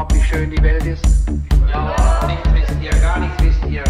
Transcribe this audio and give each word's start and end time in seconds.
überhaupt, 0.00 0.14
wie 0.14 0.22
schön 0.22 0.50
die 0.50 0.62
Welt 0.62 0.84
ist? 0.86 1.04
Ja, 1.70 1.94
nichts 2.26 2.48
wisst 2.54 2.82
ihr, 2.82 2.90
gar 3.00 3.18
nichts 3.18 3.42
wisst 3.42 3.64
ihr. 3.64 3.84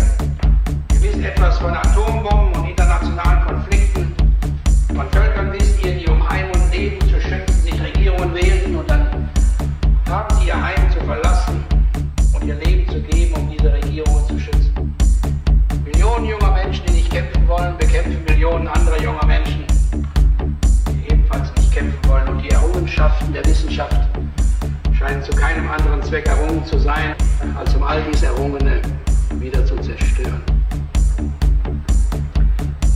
Ihr 0.93 1.03
wisst 1.03 1.25
etwas 1.25 1.59
von 1.59 1.73
Atombomben 1.73 2.61
und 2.61 2.69
internationalen 2.69 3.45
Konflikten. 3.47 4.13
Von 4.89 5.09
Völkern 5.13 5.53
wisst 5.53 5.85
ihr, 5.85 5.99
die 5.99 6.09
um 6.09 6.29
Heim 6.29 6.51
und 6.53 6.73
Leben 6.73 7.01
zu 7.03 7.21
schützen 7.21 7.63
sich 7.63 7.81
Regierungen 7.81 8.35
wählten 8.35 8.77
und 8.77 8.91
dann 8.91 9.31
haben 10.09 10.37
sie 10.37 10.49
ihr 10.49 10.61
Heim 10.61 10.91
zu 10.91 10.99
verlassen 11.05 11.65
und 12.35 12.45
ihr 12.45 12.57
Leben 12.57 12.91
zu 12.91 13.01
geben, 13.03 13.35
um 13.35 13.49
diese 13.49 13.73
Regierungen 13.73 14.27
zu 14.27 14.41
schützen. 14.41 14.97
Millionen 15.85 16.25
junger 16.25 16.53
Menschen, 16.53 16.87
die 16.87 16.93
nicht 16.95 17.11
kämpfen 17.13 17.47
wollen, 17.47 17.77
bekämpfen 17.79 18.25
Millionen 18.25 18.67
anderer 18.67 19.01
junger 19.01 19.27
Menschen, 19.27 19.65
die 20.89 21.13
ebenfalls 21.13 21.55
nicht 21.55 21.73
kämpfen 21.73 22.09
wollen. 22.09 22.27
Und 22.29 22.43
die 22.43 22.51
Errungenschaften 22.51 23.33
der 23.33 23.45
Wissenschaft 23.45 24.00
scheinen 25.11 25.25
zu 25.25 25.33
keinem 25.33 25.69
anderen 25.69 26.01
Zweck 26.05 26.29
errungen 26.29 26.65
zu 26.65 26.79
sein, 26.79 27.17
als 27.59 27.75
um 27.75 27.83
all 27.83 28.01
dies 28.03 28.23
Errungene 28.23 28.81
wieder 29.41 29.67
zu 29.67 29.75
zerstören. 29.77 30.41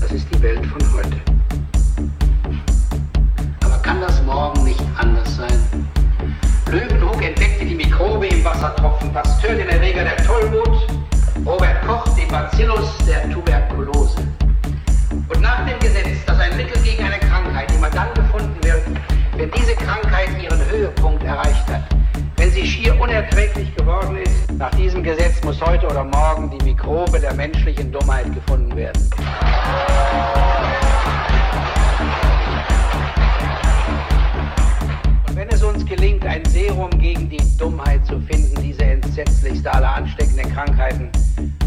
Das 0.01 0.13
ist 0.13 0.29
die 0.33 0.41
Welt 0.41 0.65
von 0.65 0.81
heute. 0.95 1.17
Aber 3.65 3.79
kann 3.83 4.01
das 4.01 4.23
morgen 4.23 4.63
nicht 4.63 4.81
anders 4.97 5.37
sein? 5.37 5.89
Löwenhoek 6.71 7.21
entdeckte 7.21 7.65
die 7.65 7.75
Mikrobe 7.75 8.29
im 8.29 8.45
Wassertropfen, 8.45 9.13
Pasteur 9.13 9.57
den 9.57 9.69
Erreger 9.69 10.05
der 10.05 10.17
Tollwut, 10.19 10.87
Robert 11.45 11.85
Koch 11.85 12.07
den 12.15 12.29
Bacillus 12.29 12.97
der 13.09 13.29
Tuberkulose. 13.29 14.19
Und 15.11 15.41
nach 15.41 15.67
dem 15.67 15.81
Gesetz, 15.81 16.25
dass 16.27 16.39
ein 16.39 16.57
Mittel 16.57 16.81
gegen 16.85 17.03
eine 17.03 17.19
Krankheit 17.19 17.73
immer 17.75 17.91
dann 17.91 18.15
gefunden 18.15 18.63
wird, 18.63 18.83
wenn 19.37 19.51
diese 19.51 19.75
Krankheit 19.75 20.29
ihren 20.41 20.65
Höhepunkt 20.71 21.25
erreicht 21.25 21.67
hat, 21.69 21.83
wenn 22.45 22.53
sie 22.53 22.67
schier 22.67 23.01
unerträglich 23.01 23.75
geworden 23.75 24.19
ist, 24.19 24.53
nach 24.59 24.71
diesem 24.75 25.03
Gesetz 25.03 25.43
muss 25.45 25.59
heute 25.63 25.87
oder 25.87 26.05
morgen 26.05 26.51
die 26.51 26.63
Mikrobe 26.63 27.19
der 27.19 27.33
menschlichen 27.33 27.91
Dummheit 27.91 28.27
gefunden 28.35 28.77
werden. 28.77 29.03
Und 35.27 35.37
wenn 35.37 35.49
es 35.49 35.63
uns 35.63 35.87
gelingt, 35.87 36.27
ein 36.27 36.45
Serum 36.45 36.91
gegen 36.99 37.31
die 37.31 37.41
Dummheit 37.57 38.05
zu 38.05 38.21
finden, 38.21 38.61
diese 38.61 38.85
entsetzlichste 38.85 39.73
aller 39.73 39.95
ansteckenden 39.95 40.53
Krankheiten, 40.53 41.09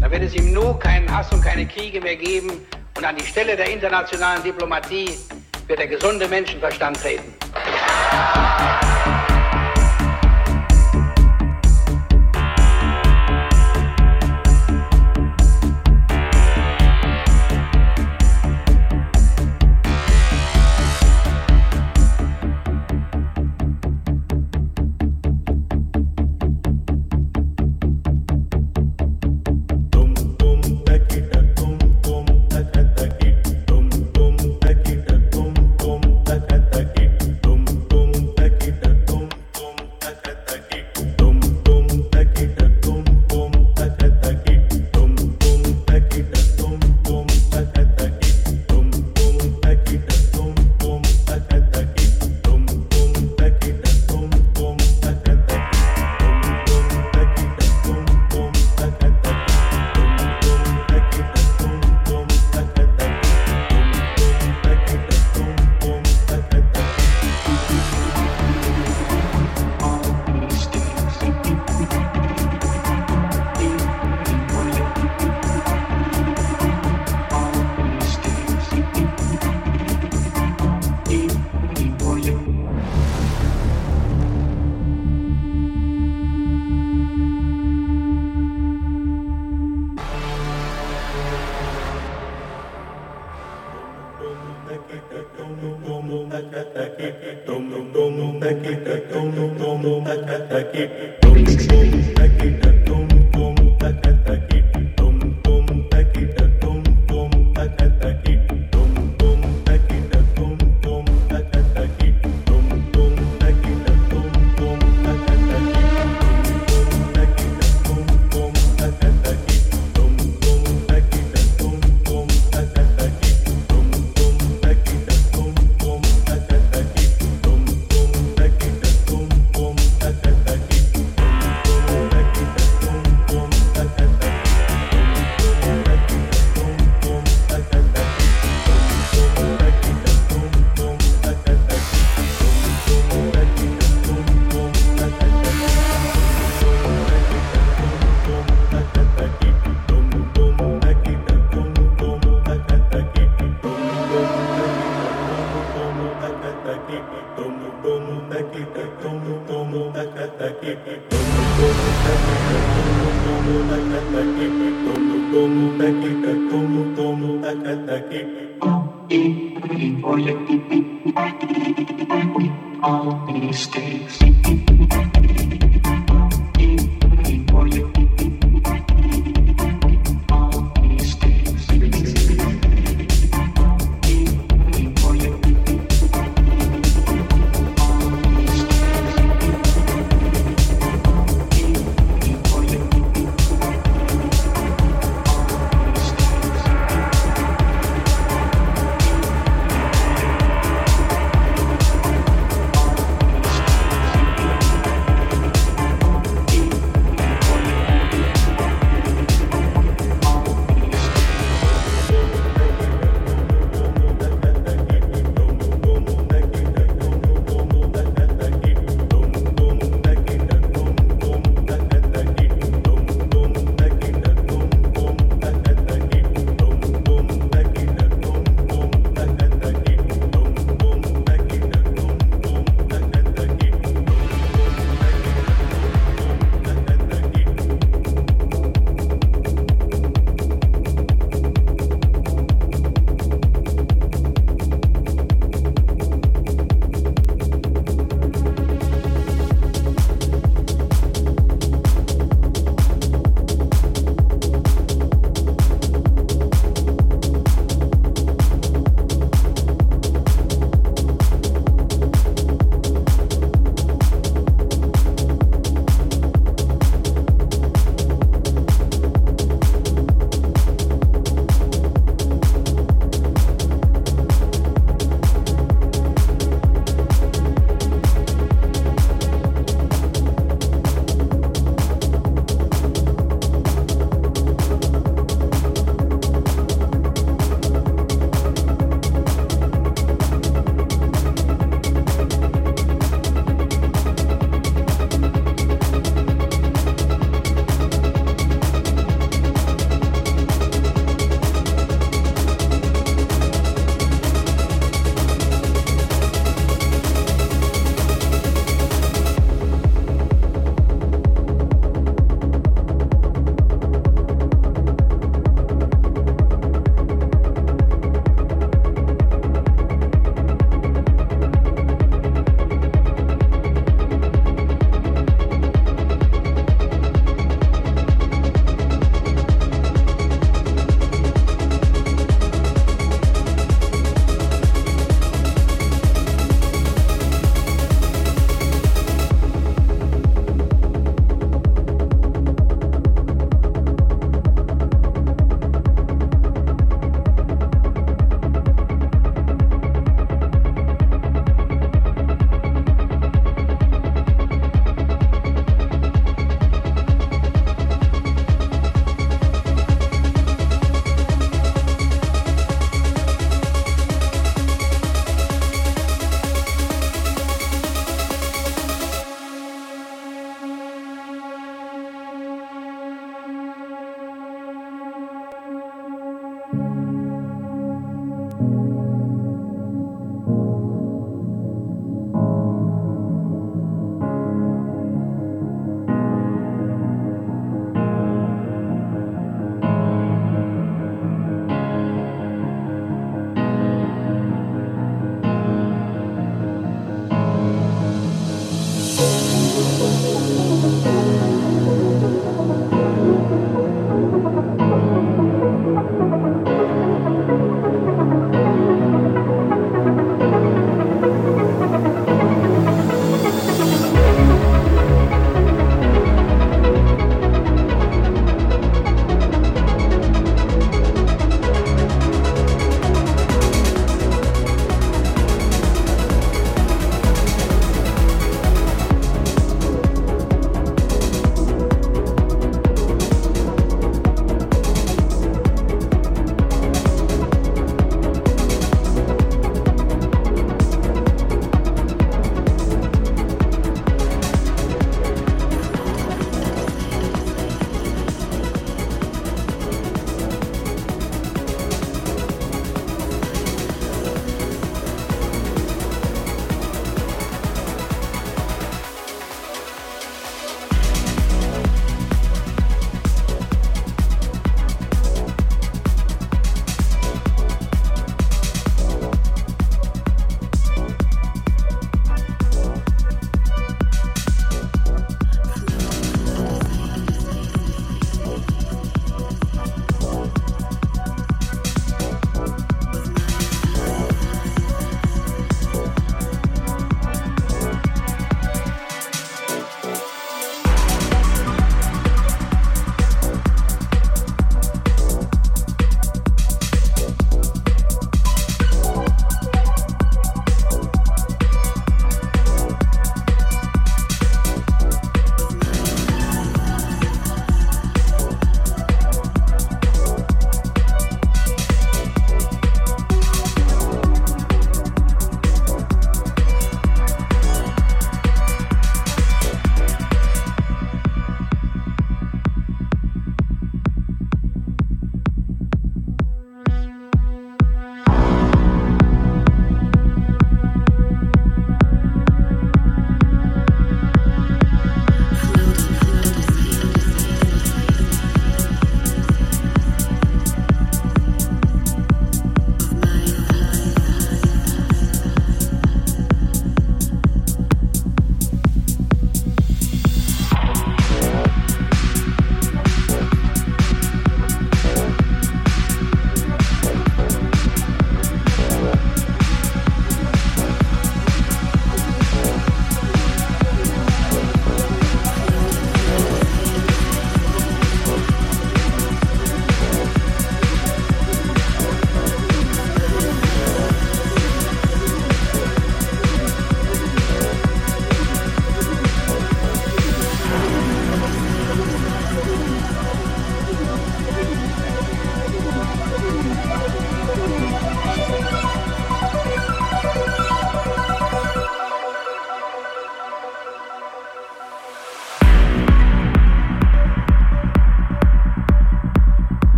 dann 0.00 0.10
wird 0.10 0.24
es 0.24 0.34
im 0.34 0.52
Nu 0.52 0.74
keinen 0.74 1.08
Hass 1.16 1.32
und 1.32 1.40
keine 1.40 1.66
Kriege 1.66 2.00
mehr 2.00 2.16
geben 2.16 2.50
und 2.96 3.04
an 3.04 3.14
die 3.14 3.24
Stelle 3.24 3.54
der 3.54 3.70
internationalen 3.70 4.42
Diplomatie 4.42 5.10
wird 5.68 5.78
der 5.78 5.86
gesunde 5.86 6.26
Menschenverstand 6.26 7.00
treten. 7.00 7.32